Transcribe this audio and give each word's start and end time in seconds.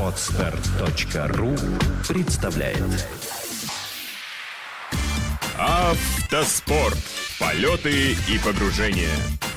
Отстар.ру 0.00 1.54
представляет 2.08 3.06
Автоспорт. 5.58 6.96
Полеты 7.38 8.12
и 8.12 8.38
погружения. 8.42 9.14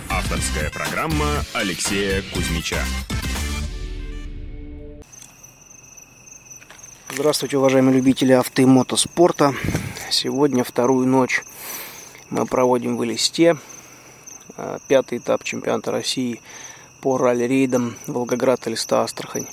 Авторская 0.10 0.70
программа 0.70 1.46
Алексея 1.54 2.22
Кузьмича. 2.34 2.80
Здравствуйте, 7.10 7.58
уважаемые 7.58 7.96
любители 7.96 8.34
авто 8.34 8.62
и 8.62 8.66
мотоспорта. 8.66 9.54
Сегодня 10.10 10.66
вторую 10.66 11.08
ночь 11.08 11.42
мы 12.30 12.46
проводим 12.48 12.98
в 12.98 13.06
Элисте. 13.06 13.56
Э, 14.58 14.80
пятый 14.90 15.20
этап 15.20 15.46
чемпионата 15.46 15.92
России 15.92 16.42
по 17.04 17.18
ралли-рейдам 17.18 17.98
Волгоград, 18.08 18.66
Элиста, 18.66 19.02
Астрахань. 19.02 19.46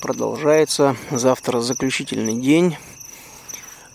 Продолжается 0.00 0.96
завтра 1.10 1.60
заключительный 1.60 2.40
день, 2.40 2.76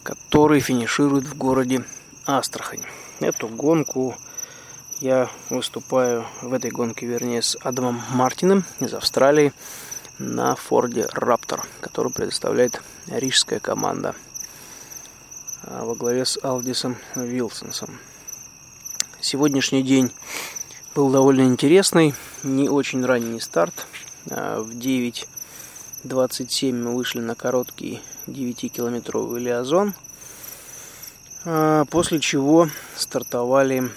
который 0.04 0.60
финиширует 0.60 1.24
в 1.24 1.38
городе 1.38 1.86
Астрахань. 2.26 2.84
Эту 3.22 3.48
гонку 3.48 4.18
я 5.00 5.30
выступаю 5.50 6.26
в 6.42 6.52
этой 6.52 6.70
гонке, 6.70 7.06
вернее, 7.06 7.42
с 7.42 7.58
Адамом 7.62 8.02
Мартином 8.12 8.66
из 8.82 8.94
Австралии 8.94 9.54
на 10.20 10.58
Форде 10.58 11.08
Раптор, 11.14 11.66
который 11.80 12.12
предоставляет 12.12 12.82
рижская 13.08 13.62
команда 13.62 14.14
а, 15.64 15.86
во 15.86 15.96
главе 15.96 16.26
с 16.26 16.38
Алдисом 16.44 16.98
Вилсонсом. 17.16 17.98
Сегодняшний 19.22 19.84
день 19.84 20.12
был 20.98 21.12
довольно 21.12 21.44
интересный, 21.44 22.16
не 22.42 22.70
очень 22.70 23.06
ранний 23.06 23.40
старт. 23.40 23.86
А, 24.32 24.60
в 24.60 24.72
9.27 24.72 26.74
мы 26.74 26.96
вышли 26.96 27.20
на 27.20 27.36
короткий 27.36 28.02
9-километровый 28.26 29.40
лиазон, 29.40 29.94
а, 31.46 31.86
после 31.86 32.20
чего 32.20 32.68
стартовали 32.96 33.92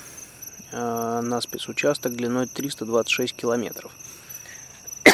на 0.72 1.40
спецучасток 1.40 2.14
длиной 2.14 2.46
326 2.46 3.34
километров. 3.34 3.90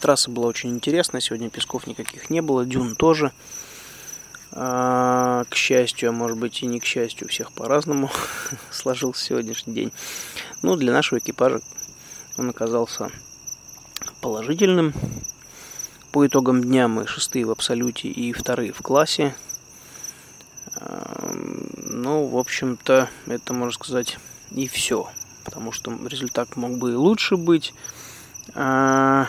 Трасса 0.00 0.30
была 0.30 0.46
очень 0.46 0.70
интересная, 0.70 1.20
сегодня 1.20 1.50
песков 1.50 1.86
никаких 1.86 2.30
не 2.30 2.40
было, 2.40 2.64
дюн 2.64 2.96
тоже. 2.96 3.32
А, 4.58 5.44
к 5.50 5.54
счастью, 5.54 6.08
а 6.08 6.12
может 6.12 6.38
быть 6.38 6.62
и 6.62 6.66
не 6.66 6.80
к 6.80 6.84
счастью, 6.86 7.26
у 7.26 7.30
всех 7.30 7.52
по-разному 7.52 8.10
сложился 8.70 9.22
сегодняшний 9.22 9.74
день. 9.74 9.92
Ну, 10.62 10.76
для 10.76 10.94
нашего 10.94 11.18
экипажа 11.18 11.60
он 12.38 12.48
оказался 12.48 13.10
положительным. 14.22 14.94
По 16.10 16.26
итогам 16.26 16.64
дня 16.64 16.88
мы 16.88 17.06
шестые 17.06 17.44
в 17.44 17.50
абсолюте 17.50 18.08
и 18.08 18.32
вторые 18.32 18.72
в 18.72 18.80
классе. 18.80 19.34
Ну, 21.76 22.26
в 22.26 22.38
общем-то, 22.38 23.10
это, 23.26 23.52
можно 23.52 23.74
сказать, 23.74 24.18
и 24.52 24.68
все. 24.68 25.10
Потому 25.44 25.70
что 25.70 25.92
результат 26.06 26.56
мог 26.56 26.78
бы 26.78 26.92
и 26.92 26.94
лучше 26.94 27.36
быть. 27.36 27.74
А, 28.54 29.26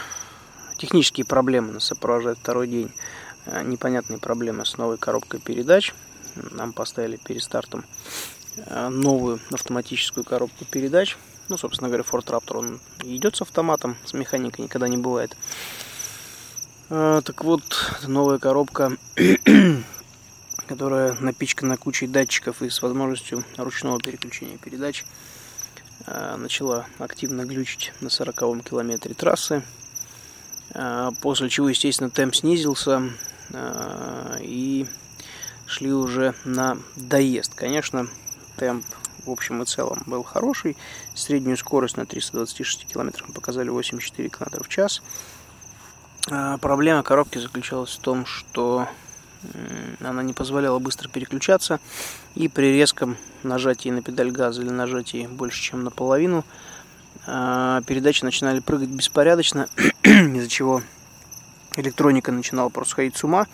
Технические 0.78 1.25
проблемы 1.25 1.73
нас 1.73 1.86
сопровождают 1.86 2.38
второй 2.38 2.67
день. 2.67 2.91
Э, 3.50 3.64
непонятные 3.64 4.20
проблемы 4.20 4.66
с 4.66 4.78
новой 4.78 4.98
коробкой 4.98 5.40
передач. 5.40 5.94
Нам 6.52 6.73
поставили 6.73 7.17
перед 7.17 7.42
стартом 7.42 7.86
э, 8.58 8.90
новую 8.90 9.40
автоматическую 9.52 10.23
коробку 10.23 10.66
передач. 10.66 11.17
Ну, 11.48 11.58
собственно 11.58 11.88
говоря, 11.88 12.03
Ford 12.03 12.25
Raptor 12.25 12.58
он 12.58 12.80
идет 13.03 13.38
с 13.38 13.42
автоматом, 13.42 13.95
с 14.03 14.14
механикой 14.14 14.66
никогда 14.66 14.88
не 14.90 14.98
бывает. 14.98 15.38
Э, 16.90 17.22
так 17.23 17.44
вот, 17.44 17.64
новая 18.06 18.38
коробка, 18.38 18.98
которая 20.68 21.14
напичкана 21.14 21.78
кучей 21.78 22.08
датчиков 22.08 22.62
и 22.62 22.69
с 22.69 22.81
возможностью 22.81 23.46
ручного 23.56 24.00
переключения 24.00 24.58
передач, 24.58 25.06
начала 26.38 26.85
активно 27.00 27.44
глючить 27.44 27.91
на 28.00 28.09
40 28.09 28.64
километре 28.64 29.14
трассы. 29.14 29.64
А, 30.74 31.12
после 31.22 31.50
чего, 31.50 31.69
естественно, 31.69 32.09
темп 32.09 32.35
снизился 32.35 32.97
а, 32.97 33.09
и 33.53 34.85
шли 35.66 35.91
уже 35.91 36.34
на 36.46 36.78
доезд. 36.96 37.53
Конечно, 37.56 38.08
темп 38.56 38.85
в 39.25 39.31
общем 39.31 39.62
и 39.62 39.66
целом 39.66 40.03
был 40.06 40.24
хороший. 40.24 40.78
Среднюю 41.13 41.58
скорость 41.58 41.97
на 41.97 42.06
326 42.06 42.88
км 42.88 43.25
показали 43.34 43.69
84 43.69 44.30
км 44.30 44.63
в 44.63 44.69
час. 44.69 45.02
А, 46.30 46.58
проблема 46.58 47.03
коробки 47.03 47.38
заключалась 47.38 47.91
в 47.91 48.00
том, 48.00 48.25
что 48.25 48.88
она 50.02 50.24
не 50.24 50.34
позволяла 50.34 50.79
быстро 50.79 51.09
переключаться, 51.09 51.79
и 52.35 52.47
при 52.47 52.74
резком 52.74 53.18
нажатии 53.44 53.90
на 53.90 54.02
педаль 54.02 54.31
газа 54.31 54.62
или 54.62 54.69
нажатии 54.69 55.28
больше, 55.28 55.62
чем 55.62 55.84
наполовину, 55.84 56.44
а, 57.25 57.81
передачи 57.84 58.24
начинали 58.24 58.59
прыгать 58.59 58.90
беспорядочно, 58.90 59.68
из-за 60.03 60.47
чего 60.47 60.81
электроника 61.78 62.32
начинала 62.32 62.70
просто 62.70 62.92
сходить 62.92 63.16
с 63.16 63.24
ума. 63.24 63.48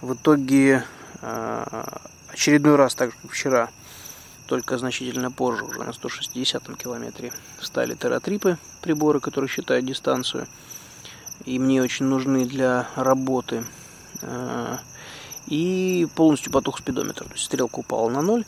В 0.00 0.14
итоге 0.14 0.84
а, 1.20 2.00
очередной 2.28 2.76
раз, 2.76 2.94
так 2.94 3.12
же 3.12 3.16
как 3.22 3.30
вчера, 3.30 3.70
только 4.46 4.76
значительно 4.78 5.30
позже, 5.30 5.64
уже 5.64 5.82
на 5.82 5.92
160 5.92 6.76
километре, 6.76 7.32
стали 7.60 7.94
тератрипы, 7.94 8.58
приборы, 8.82 9.20
которые 9.20 9.48
считают 9.48 9.86
дистанцию. 9.86 10.46
И 11.44 11.58
мне 11.58 11.82
очень 11.82 12.06
нужны 12.06 12.44
для 12.44 12.88
работы. 12.96 13.64
А, 14.22 14.78
и 15.46 16.06
полностью 16.14 16.52
потух 16.52 16.78
спидометр. 16.78 17.24
То 17.24 17.32
есть 17.32 17.44
стрелка 17.44 17.80
упала 17.80 18.08
на 18.10 18.22
ноль. 18.22 18.44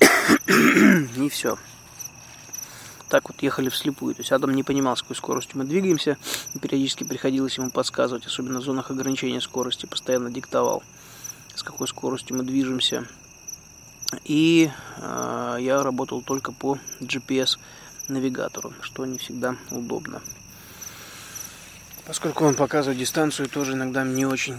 И 1.16 1.28
все 1.28 1.56
так 3.14 3.28
вот 3.28 3.40
ехали 3.44 3.68
вслепую. 3.68 4.12
То 4.16 4.22
есть 4.22 4.32
Адам 4.32 4.52
не 4.56 4.64
понимал, 4.64 4.96
с 4.96 5.02
какой 5.02 5.14
скоростью 5.14 5.56
мы 5.58 5.64
двигаемся. 5.64 6.18
И 6.52 6.58
периодически 6.58 7.04
приходилось 7.04 7.56
ему 7.56 7.70
подсказывать, 7.70 8.26
особенно 8.26 8.58
в 8.58 8.64
зонах 8.64 8.90
ограничения 8.90 9.40
скорости, 9.40 9.86
постоянно 9.86 10.32
диктовал, 10.32 10.82
с 11.54 11.62
какой 11.62 11.86
скоростью 11.86 12.36
мы 12.36 12.42
движемся. 12.42 13.06
И 14.24 14.68
э, 14.96 15.56
я 15.60 15.84
работал 15.84 16.22
только 16.22 16.50
по 16.50 16.76
GPS 16.98 17.60
навигатору, 18.08 18.72
что 18.80 19.06
не 19.06 19.18
всегда 19.18 19.54
удобно. 19.70 20.20
Поскольку 22.08 22.44
он 22.46 22.56
показывает 22.56 22.98
дистанцию, 22.98 23.48
тоже 23.48 23.74
иногда 23.74 24.02
не 24.02 24.26
очень 24.26 24.56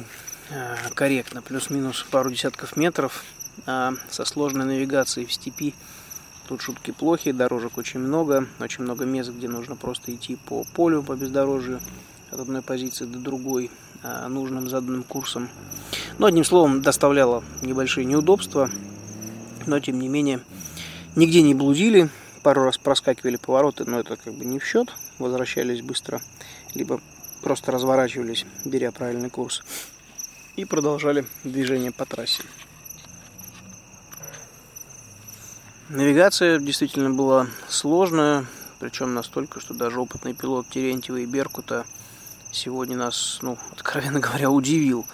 э, 0.49 0.77
корректно, 0.93 1.41
плюс-минус 1.41 2.05
пару 2.09 2.29
десятков 2.29 2.77
метров, 2.77 3.25
а 3.65 3.95
со 4.09 4.23
сложной 4.23 4.63
навигацией 4.63 5.27
в 5.27 5.33
степи 5.33 5.75
Тут 6.47 6.61
шутки 6.61 6.91
плохие, 6.91 7.33
дорожек 7.33 7.77
очень 7.77 7.99
много, 7.99 8.47
очень 8.59 8.83
много 8.83 9.05
мест, 9.05 9.31
где 9.31 9.47
нужно 9.47 9.75
просто 9.75 10.13
идти 10.13 10.35
по 10.35 10.63
полю, 10.75 11.01
по 11.01 11.15
бездорожью, 11.15 11.79
от 12.31 12.39
одной 12.39 12.61
позиции 12.61 13.05
до 13.05 13.17
другой, 13.17 13.71
а, 14.03 14.27
нужным 14.27 14.69
заданным 14.69 15.01
курсом. 15.03 15.49
Но, 16.19 16.27
одним 16.27 16.43
словом, 16.43 16.83
доставляло 16.83 17.43
небольшие 17.63 18.05
неудобства, 18.05 18.69
но, 19.65 19.79
тем 19.79 19.99
не 19.99 20.07
менее, 20.07 20.39
нигде 21.15 21.41
не 21.41 21.55
блудили, 21.55 22.09
пару 22.43 22.63
раз 22.63 22.77
проскакивали 22.77 23.37
повороты, 23.37 23.85
но 23.85 23.99
это 23.99 24.15
как 24.15 24.33
бы 24.35 24.45
не 24.45 24.59
в 24.59 24.65
счет, 24.65 24.93
возвращались 25.17 25.81
быстро, 25.81 26.21
либо 26.75 27.01
просто 27.41 27.71
разворачивались, 27.71 28.45
беря 28.65 28.91
правильный 28.91 29.31
курс, 29.31 29.63
и 30.55 30.65
продолжали 30.65 31.25
движение 31.43 31.91
по 31.91 32.05
трассе. 32.05 32.43
Навигация 35.89 36.57
действительно 36.57 37.11
была 37.11 37.45
сложная, 37.69 38.47
причем 38.79 39.13
настолько, 39.13 39.59
что 39.59 39.75
даже 39.75 39.99
опытный 39.99 40.33
пилот 40.33 40.67
Терентьева 40.67 41.17
и 41.17 41.27
Беркута 41.27 41.85
сегодня 42.51 42.97
нас, 42.97 43.37
ну, 43.43 43.59
откровенно 43.71 44.19
говоря, 44.19 44.49
удивил. 44.49 45.05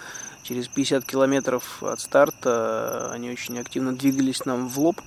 Через 0.42 0.68
50 0.68 1.04
километров 1.04 1.82
от 1.82 2.00
старта 2.00 3.10
они 3.12 3.30
очень 3.30 3.58
активно 3.58 3.94
двигались 3.94 4.46
нам 4.46 4.66
в 4.66 4.80
лоб. 4.80 5.02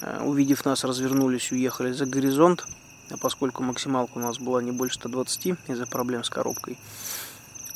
Э, 0.00 0.20
увидев 0.24 0.64
нас, 0.64 0.82
развернулись, 0.82 1.52
уехали 1.52 1.92
за 1.92 2.06
горизонт. 2.06 2.66
А 3.10 3.16
поскольку 3.16 3.62
максималка 3.62 4.18
у 4.18 4.20
нас 4.20 4.38
была 4.38 4.60
не 4.60 4.72
больше 4.72 4.96
120 4.96 5.54
из-за 5.68 5.86
проблем 5.86 6.24
с 6.24 6.30
коробкой, 6.30 6.78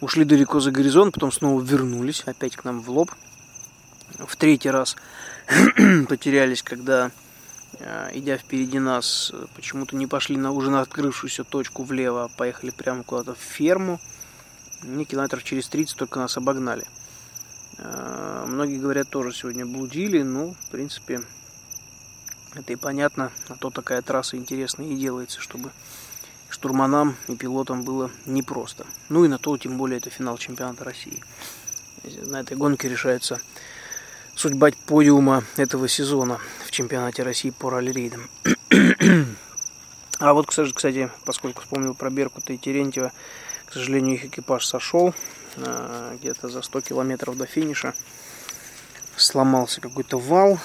ушли 0.00 0.24
далеко 0.24 0.58
за 0.58 0.72
горизонт, 0.72 1.14
потом 1.14 1.30
снова 1.30 1.62
вернулись 1.62 2.24
опять 2.26 2.56
к 2.56 2.64
нам 2.64 2.80
в 2.80 2.90
лоб. 2.90 3.12
В 4.18 4.36
третий 4.36 4.70
раз 4.70 4.96
потерялись, 6.08 6.62
когда, 6.62 7.10
э, 7.78 8.10
идя 8.14 8.38
впереди 8.38 8.78
нас, 8.78 9.32
почему-то 9.54 9.96
не 9.96 10.06
пошли 10.06 10.36
на 10.36 10.52
уже 10.52 10.70
на 10.70 10.80
открывшуюся 10.80 11.44
точку 11.44 11.84
влево, 11.84 12.24
а 12.24 12.28
поехали 12.28 12.70
прямо 12.70 13.02
куда-то 13.02 13.34
в 13.34 13.38
ферму. 13.38 14.00
И 14.82 15.04
километров 15.04 15.44
через 15.44 15.68
30 15.68 15.96
только 15.96 16.18
нас 16.18 16.36
обогнали. 16.36 16.86
Э, 17.78 18.44
многие 18.46 18.78
говорят, 18.78 19.08
тоже 19.08 19.32
сегодня 19.32 19.64
блудили, 19.66 20.22
ну, 20.22 20.54
в 20.60 20.70
принципе, 20.70 21.22
это 22.54 22.72
и 22.72 22.76
понятно, 22.76 23.30
а 23.48 23.56
то 23.56 23.70
такая 23.70 24.02
трасса 24.02 24.36
интересная 24.36 24.86
и 24.86 24.96
делается, 24.96 25.40
чтобы 25.40 25.70
штурманам 26.48 27.16
и 27.28 27.36
пилотам 27.36 27.82
было 27.82 28.10
непросто. 28.26 28.86
Ну 29.08 29.24
и 29.24 29.28
на 29.28 29.38
то, 29.38 29.56
тем 29.58 29.76
более, 29.76 29.98
это 29.98 30.10
финал 30.10 30.38
чемпионата 30.38 30.84
России. 30.84 31.22
На 32.26 32.40
этой 32.40 32.56
гонке 32.56 32.88
решается 32.88 33.40
судьба 34.38 34.70
подиума 34.86 35.42
этого 35.56 35.88
сезона 35.88 36.38
в 36.64 36.70
чемпионате 36.70 37.24
России 37.24 37.50
по 37.50 37.70
ралли-рейдам. 37.70 38.30
а 40.20 40.32
вот, 40.32 40.46
кстати, 40.46 41.10
поскольку 41.24 41.62
вспомнил 41.62 41.92
про 41.94 42.08
Беркута 42.08 42.52
и 42.52 42.56
Терентьева, 42.56 43.12
к 43.66 43.72
сожалению, 43.72 44.14
их 44.14 44.26
экипаж 44.26 44.64
сошел 44.64 45.12
а, 45.56 46.16
где-то 46.16 46.48
за 46.48 46.62
100 46.62 46.82
километров 46.82 47.36
до 47.36 47.46
финиша. 47.46 47.94
Сломался 49.16 49.80
какой-то 49.80 50.20
вал. 50.20 50.60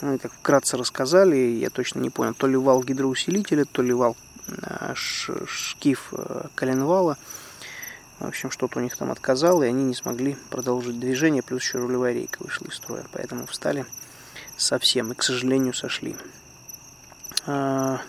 Ну, 0.00 0.18
как 0.18 0.32
вкратце 0.32 0.78
рассказали, 0.78 1.36
я 1.36 1.68
точно 1.68 2.00
не 2.00 2.08
понял, 2.08 2.32
то 2.32 2.46
ли 2.46 2.56
вал 2.56 2.82
гидроусилителя, 2.82 3.66
то 3.66 3.82
ли 3.82 3.92
вал 3.92 4.16
а, 4.62 4.94
шкив 4.94 6.14
а, 6.16 6.48
коленвала. 6.54 7.18
В 8.22 8.28
общем, 8.28 8.50
что-то 8.52 8.78
у 8.78 8.82
них 8.82 8.96
там 8.96 9.10
отказало, 9.10 9.64
и 9.64 9.68
они 9.68 9.84
не 9.84 9.94
смогли 9.94 10.36
продолжить 10.48 11.00
движение, 11.00 11.42
плюс 11.42 11.62
еще 11.62 11.78
рулевая 11.78 12.12
рейка 12.12 12.42
вышла 12.42 12.66
из 12.66 12.74
строя. 12.74 13.04
Поэтому 13.12 13.46
встали 13.46 13.84
совсем 14.56 15.10
и, 15.10 15.14
к 15.16 15.22
сожалению, 15.24 15.74
сошли. 15.74 16.16
В 17.46 18.00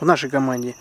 нашей 0.00 0.28
команде 0.28 0.76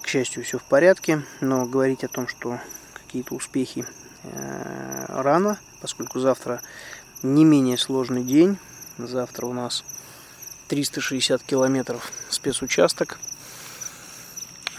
к 0.00 0.08
счастью, 0.08 0.44
все 0.44 0.58
в 0.58 0.62
порядке, 0.62 1.22
но 1.40 1.66
говорить 1.66 2.04
о 2.04 2.08
том, 2.08 2.26
что 2.26 2.58
какие-то 2.94 3.34
успехи 3.34 3.84
э, 4.22 5.04
рано, 5.08 5.58
поскольку 5.82 6.20
завтра 6.20 6.62
не 7.22 7.44
менее 7.44 7.76
сложный 7.76 8.24
день. 8.24 8.58
Завтра 8.96 9.46
у 9.46 9.52
нас 9.52 9.84
360 10.68 11.42
километров 11.42 12.10
спецучасток. 12.30 13.18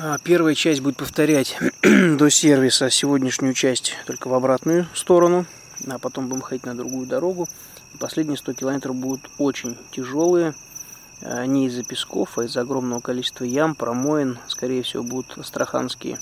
А 0.03 0.17
первая 0.17 0.55
часть 0.55 0.81
будет 0.81 0.97
повторять 0.97 1.57
до 1.83 2.29
сервиса 2.29 2.89
сегодняшнюю 2.89 3.53
часть 3.53 3.93
только 4.07 4.27
в 4.29 4.33
обратную 4.33 4.87
сторону, 4.95 5.45
а 5.87 5.99
потом 5.99 6.27
будем 6.27 6.41
ходить 6.41 6.65
на 6.65 6.75
другую 6.75 7.05
дорогу. 7.05 7.47
Последние 7.99 8.37
100 8.37 8.53
километров 8.53 8.95
будут 8.95 9.29
очень 9.37 9.77
тяжелые, 9.91 10.55
Э, 11.21 11.45
не 11.45 11.67
из-за 11.67 11.83
песков, 11.83 12.37
а 12.37 12.43
из-за 12.45 12.61
огромного 12.61 12.99
количества 12.99 13.43
ям, 13.43 13.75
промоин. 13.75 14.39
Скорее 14.47 14.81
всего, 14.83 15.03
будут 15.03 15.37
астраханские 15.37 16.19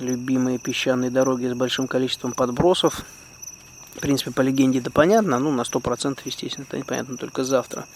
любимые 0.00 0.58
песчаные 0.58 1.10
дороги 1.10 1.46
с 1.46 1.54
большим 1.54 1.86
количеством 1.86 2.32
подбросов. 2.32 3.04
В 3.94 4.00
принципе, 4.00 4.32
по 4.32 4.40
легенде 4.40 4.80
это 4.80 4.90
понятно, 4.90 5.38
ну, 5.38 5.52
на 5.52 5.62
100%, 5.62 6.18
естественно, 6.24 6.64
это 6.66 6.78
непонятно 6.78 7.16
только 7.16 7.44
завтра. 7.44 7.86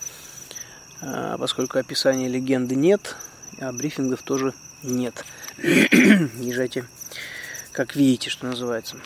А, 1.00 1.36
поскольку 1.38 1.78
описания 1.78 2.28
легенды 2.28 2.76
нет, 2.76 3.16
а 3.58 3.72
брифингов 3.72 4.22
тоже 4.22 4.46
нет. 4.46 4.65
Езжайте, 4.82 6.86
как 7.72 7.96
видите, 7.96 8.30
что 8.30 8.46
называется. 8.46 8.96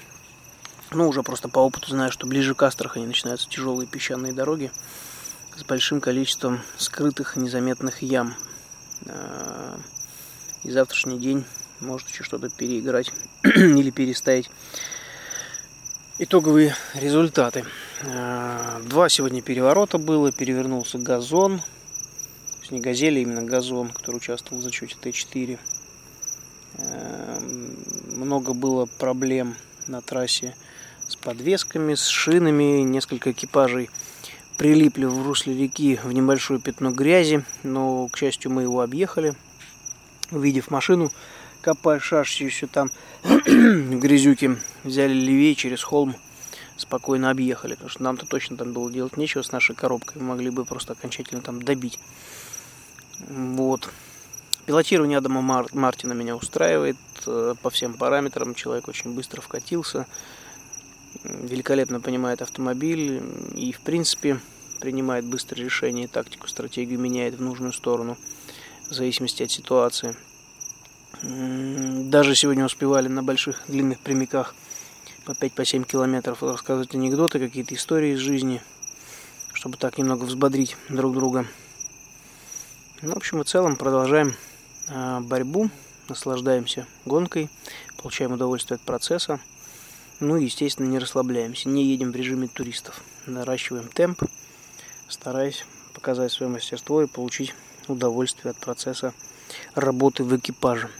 Ну, 0.92 1.08
уже 1.08 1.22
просто 1.22 1.48
по 1.48 1.60
опыту 1.60 1.90
знаю, 1.90 2.10
что 2.10 2.26
ближе 2.26 2.54
к 2.54 2.62
Астрахани 2.62 3.06
начинаются 3.06 3.48
тяжелые 3.48 3.86
песчаные 3.86 4.32
дороги 4.32 4.72
с 5.56 5.62
большим 5.62 6.00
количеством 6.00 6.62
скрытых 6.76 7.36
незаметных 7.36 8.02
ям. 8.02 8.34
А, 9.06 9.78
и 10.64 10.70
завтрашний 10.70 11.18
день 11.18 11.44
может 11.78 12.08
еще 12.08 12.24
что-то 12.24 12.48
переиграть 12.48 13.12
или 13.44 13.90
переставить. 13.90 14.50
Итоговые 16.18 16.74
результаты. 16.94 17.64
А, 18.04 18.80
два 18.84 19.08
сегодня 19.08 19.42
переворота 19.42 19.96
было. 19.96 20.32
Перевернулся 20.32 20.98
газон. 20.98 21.62
Не 22.70 22.80
газели, 22.80 23.18
а 23.18 23.22
именно 23.22 23.42
газон, 23.42 23.90
который 23.90 24.16
участвовал 24.16 24.60
в 24.60 24.64
зачете 24.64 24.96
Т4. 25.02 25.58
Много 28.14 28.54
было 28.54 28.86
проблем 28.86 29.56
на 29.88 30.00
трассе 30.00 30.54
с 31.08 31.16
подвесками, 31.16 31.94
с 31.94 32.06
шинами. 32.06 32.82
Несколько 32.82 33.32
экипажей 33.32 33.90
прилипли 34.56 35.04
в 35.04 35.26
русле 35.26 35.56
реки 35.56 35.98
в 36.02 36.12
небольшое 36.12 36.60
пятно 36.60 36.92
грязи, 36.92 37.44
но, 37.64 38.06
к 38.08 38.16
счастью, 38.16 38.52
мы 38.52 38.62
его 38.62 38.82
объехали. 38.82 39.34
Увидев 40.30 40.70
машину, 40.70 41.10
копая 41.62 41.98
шашущуюся 41.98 42.68
там 42.68 42.90
в 43.24 43.98
грязюке, 43.98 44.56
взяли 44.84 45.12
левее 45.12 45.56
через 45.56 45.82
холм, 45.82 46.14
спокойно 46.76 47.30
объехали, 47.30 47.72
потому 47.72 47.90
что 47.90 48.02
нам-то 48.02 48.26
точно 48.26 48.56
там 48.56 48.72
было 48.72 48.92
делать 48.92 49.16
нечего 49.16 49.42
с 49.42 49.50
нашей 49.50 49.74
коробкой, 49.74 50.22
мы 50.22 50.28
могли 50.28 50.50
бы 50.50 50.64
просто 50.64 50.92
окончательно 50.92 51.42
там 51.42 51.62
добить. 51.62 51.98
Вот. 53.28 53.90
Пилотирование 54.66 55.18
Адама 55.18 55.40
Мар- 55.40 55.68
Мартина 55.72 56.12
меня 56.12 56.36
устраивает 56.36 56.96
э, 57.26 57.54
по 57.60 57.70
всем 57.70 57.94
параметрам, 57.94 58.54
человек 58.54 58.88
очень 58.88 59.14
быстро 59.14 59.40
вкатился, 59.40 60.06
великолепно 61.24 62.00
понимает 62.00 62.42
автомобиль 62.42 63.22
и, 63.54 63.72
в 63.72 63.80
принципе, 63.80 64.38
принимает 64.80 65.24
быстрые 65.24 65.64
решения, 65.64 66.08
тактику, 66.08 66.48
стратегию 66.48 67.00
меняет 67.00 67.34
в 67.34 67.42
нужную 67.42 67.72
сторону 67.72 68.16
в 68.88 68.94
зависимости 68.94 69.42
от 69.42 69.50
ситуации. 69.50 70.16
Даже 71.22 72.34
сегодня 72.34 72.64
успевали 72.64 73.08
на 73.08 73.22
больших 73.22 73.62
длинных 73.68 74.00
прямиках 74.00 74.54
по 75.24 75.32
5-7 75.32 75.82
по 75.82 75.88
километров 75.88 76.42
рассказывать 76.42 76.94
анекдоты, 76.94 77.38
какие-то 77.38 77.74
истории 77.74 78.14
из 78.14 78.18
жизни, 78.18 78.62
чтобы 79.52 79.76
так 79.76 79.98
немного 79.98 80.24
взбодрить 80.24 80.76
друг 80.88 81.14
друга. 81.14 81.46
Ну, 83.02 83.14
в 83.14 83.16
общем 83.16 83.40
и 83.40 83.44
целом 83.44 83.76
продолжаем 83.76 84.36
а, 84.90 85.20
борьбу, 85.20 85.70
наслаждаемся 86.10 86.86
гонкой, 87.06 87.48
получаем 87.96 88.32
удовольствие 88.32 88.76
от 88.76 88.82
процесса. 88.82 89.40
Ну 90.20 90.36
и, 90.36 90.44
естественно, 90.44 90.86
не 90.86 90.98
расслабляемся, 90.98 91.70
не 91.70 91.86
едем 91.86 92.12
в 92.12 92.16
режиме 92.16 92.46
туристов. 92.46 93.00
Наращиваем 93.24 93.88
темп, 93.88 94.24
стараясь 95.08 95.64
показать 95.94 96.30
свое 96.30 96.52
мастерство 96.52 97.00
и 97.00 97.06
получить 97.06 97.54
удовольствие 97.88 98.50
от 98.50 98.58
процесса 98.58 99.14
работы 99.74 100.22
в 100.22 100.36
экипаже. 100.36 100.90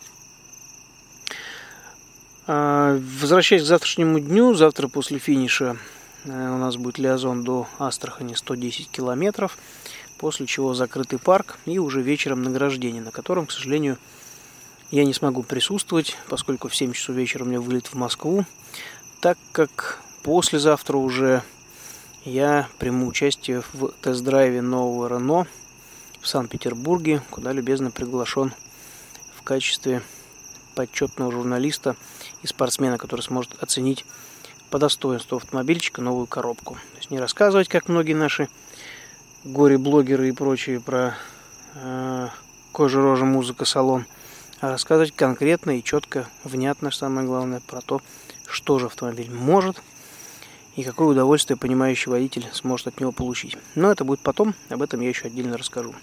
А, 2.47 2.99
возвращаясь 3.21 3.65
к 3.65 3.67
завтрашнему 3.67 4.21
дню, 4.21 4.55
завтра 4.55 4.89
после 4.89 5.19
финиша 5.19 5.77
э, 6.25 6.31
у 6.31 6.57
нас 6.57 6.79
будет 6.79 6.97
Лиазон 6.97 7.45
до 7.45 7.69
Астрахани 7.79 8.33
110 8.33 8.89
километров, 8.91 9.59
после 10.21 10.47
чего 10.47 10.75
закрытый 10.75 11.19
парк 11.19 11.59
и 11.67 11.79
уже 11.79 12.01
вечером 12.01 12.43
награждение, 12.43 13.03
на 13.03 13.11
котором, 13.11 13.47
к 13.47 13.53
сожалению, 13.53 13.99
я 14.93 15.05
не 15.05 15.15
смогу 15.15 15.43
присутствовать, 15.43 16.17
поскольку 16.29 16.69
в 16.69 16.77
7 16.77 16.93
часов 16.93 17.17
вечера 17.17 17.43
у 17.43 17.47
меня 17.47 17.61
вылет 17.61 17.89
в 17.89 17.95
Москву 17.95 18.45
так 19.21 19.37
как 19.53 20.01
послезавтра 20.23 20.97
уже 20.97 21.43
я 22.25 22.69
приму 22.79 23.07
участие 23.07 23.63
в 23.73 23.93
тест-драйве 24.01 24.63
нового 24.63 25.09
Рено 25.09 25.47
в 26.21 26.27
Санкт-Петербурге, 26.29 27.23
куда 27.31 27.53
любезно 27.53 27.91
приглашен 27.91 28.55
в 29.37 29.43
качестве 29.43 30.03
почетного 30.75 31.31
журналиста 31.33 31.97
и 32.43 32.47
спортсмена, 32.47 32.97
который 32.97 33.21
сможет 33.21 33.63
оценить 33.63 34.07
по 34.71 34.79
достоинству 34.79 35.37
автомобильчика 35.37 36.01
новую 36.01 36.27
коробку. 36.27 36.75
То 36.75 36.99
есть 36.99 37.11
не 37.11 37.19
рассказывать, 37.19 37.69
как 37.69 37.89
многие 37.89 38.15
наши 38.15 38.49
горе-блогеры 39.45 40.29
и 40.29 40.33
прочие 40.33 40.81
про 40.81 41.15
э, 41.75 42.29
кожа, 42.73 43.01
рожа, 43.01 43.25
музыка, 43.25 43.65
салон, 43.65 44.07
а 44.61 44.71
рассказывать 44.71 45.13
конкретно 45.13 45.79
и 45.79 45.83
четко, 45.83 46.29
внятно, 46.45 46.91
самое 46.91 47.27
главное, 47.27 47.61
про 47.67 47.81
то, 47.81 48.03
что 48.47 48.79
же 48.79 48.87
автомобиль 48.87 49.31
может 49.31 49.83
и 50.77 50.83
какое 50.83 51.09
удовольствие 51.09 51.57
понимающий 51.57 52.11
водитель 52.11 52.47
сможет 52.53 52.89
от 52.89 53.01
него 53.01 53.13
получить. 53.13 53.57
Но 53.75 53.91
это 53.91 54.05
будет 54.05 54.21
потом, 54.21 54.55
об 54.69 54.83
этом 54.83 55.01
я 55.01 55.09
еще 55.09 55.27
отдельно 55.27 55.57
расскажу. 55.59 55.95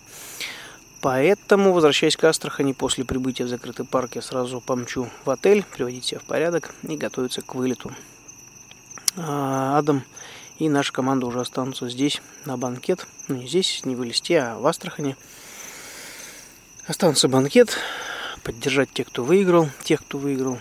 Поэтому, 1.02 1.74
возвращаясь 1.74 2.18
к 2.18 2.24
Астрахани, 2.24 2.74
после 2.74 3.06
прибытия 3.06 3.46
в 3.46 3.50
закрытый 3.50 3.86
парк 3.86 4.16
я 4.16 4.22
сразу 4.22 4.60
помчу 4.62 5.10
в 5.26 5.30
отель, 5.30 5.64
приводить 5.64 6.06
себя 6.06 6.20
в 6.20 6.24
порядок 6.24 6.74
и 6.84 6.98
готовиться 6.98 7.42
к 7.42 7.56
вылету. 7.56 7.92
А, 9.16 9.78
Адам 9.78 10.04
и 10.60 10.70
наша 10.70 10.94
команда 10.94 11.26
уже 11.26 11.42
останутся 11.42 11.90
здесь 11.90 12.22
на 12.46 12.58
банкет. 12.58 13.06
Ну, 13.28 13.36
не 13.36 13.48
здесь, 13.48 13.86
не 13.86 13.96
в 13.96 14.04
Элисте, 14.04 14.40
а 14.40 14.58
в 14.58 14.66
Астрахани. 14.66 15.16
Останутся 16.86 17.28
банкет, 17.28 17.78
поддержать 18.44 18.92
тех, 18.92 19.08
кто 19.08 19.24
выиграл, 19.24 19.70
тех, 19.84 20.02
кто 20.02 20.18
выиграл, 20.18 20.60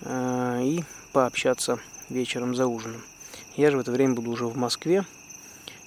Э, 0.00 0.60
и 0.62 0.84
пообщаться 1.12 1.80
вечером 2.08 2.54
за 2.54 2.66
ужином. 2.66 3.02
Я 3.56 3.70
же 3.70 3.76
в 3.76 3.80
это 3.80 3.90
время 3.90 4.14
буду 4.14 4.30
уже 4.30 4.46
в 4.46 4.56
Москве 4.56 5.04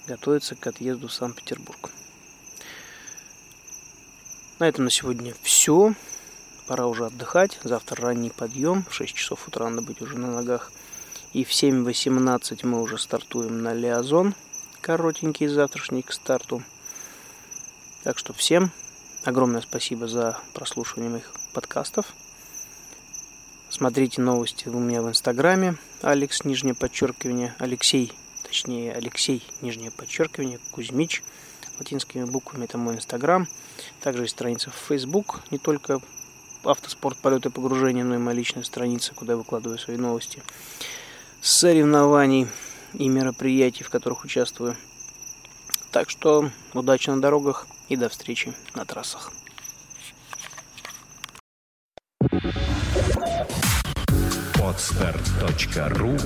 готовиться 0.08 0.56
к 0.56 0.68
отъезду 0.68 1.08
в 1.08 1.14
Санкт-Петербург. 1.14 1.90
На 4.60 4.68
этом 4.68 4.86
на 4.86 4.92
сегодня 4.92 5.34
все. 5.42 5.94
Пора 6.68 6.88
уже 6.88 7.06
отдыхать. 7.06 7.60
Завтра 7.64 8.02
ранний 8.02 8.30
подъем. 8.30 8.84
В 8.90 8.94
6 8.94 9.16
часов 9.16 9.48
утра 9.48 9.70
надо 9.70 9.82
быть 9.82 10.02
уже 10.02 10.18
на 10.18 10.28
ногах. 10.28 10.72
И 11.34 11.46
в 11.46 11.52
7.18 11.52 12.66
мы 12.66 12.82
уже 12.82 12.98
стартуем 12.98 13.64
на 13.64 13.74
Лиазон. 13.74 14.36
Коротенький 14.82 15.48
завтрашний 15.48 16.02
к 16.02 16.12
старту. 16.12 16.62
Так 18.04 18.18
что 18.18 18.34
всем 18.34 18.72
огромное 19.24 19.62
спасибо 19.62 20.10
за 20.10 20.38
прослушивание 20.54 21.10
моих 21.10 21.32
подкастов. 21.54 22.08
Смотрите 23.70 24.20
новости 24.22 24.68
у 24.68 24.78
меня 24.78 25.02
в 25.02 25.08
Инстаграме. 25.08 25.78
Алекс, 26.02 26.44
нижнее 26.44 26.76
подчеркивание, 26.76 27.56
Алексей, 27.60 28.12
точнее 28.44 28.94
Алексей, 28.94 29.42
нижнее 29.62 29.92
подчеркивание, 29.92 30.60
Кузьмич, 30.72 31.24
латинскими 31.80 32.26
буквами, 32.26 32.66
это 32.66 32.78
мой 32.78 32.96
Инстаграм. 32.96 33.48
Также 34.02 34.24
есть 34.24 34.34
страница 34.34 34.70
в 34.70 34.76
Facebook, 34.76 35.40
не 35.50 35.60
только 35.60 36.02
автоспорт, 36.66 37.18
полеты, 37.20 37.50
погружения, 37.50 38.04
но 38.04 38.16
и 38.16 38.18
моя 38.18 38.36
личная 38.36 38.64
страница, 38.64 39.14
куда 39.16 39.34
я 39.34 39.38
выкладываю 39.38 39.80
свои 39.80 39.96
новости 39.96 40.44
соревнований 41.42 42.48
и 42.94 43.10
мероприятий, 43.10 43.84
в 43.84 43.90
которых 43.90 44.24
участвую. 44.24 44.76
Так 45.92 46.10
что 46.10 46.50
удачи 46.74 47.10
на 47.10 47.22
дорогах 47.22 47.68
и 47.90 47.96
до 47.96 48.10
встречи 48.10 48.54
на 48.76 48.86
трассах. 48.86 49.32
Подстар.ру 54.58 56.18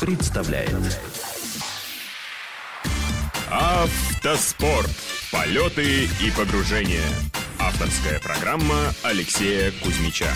представляет 0.00 1.00
Автоспорт. 3.50 4.90
Полеты 5.30 6.04
и 6.04 6.30
погружения. 6.36 7.04
Авторская 7.58 8.18
программа 8.18 8.92
Алексея 9.02 9.72
Кузьмича. 9.82 10.28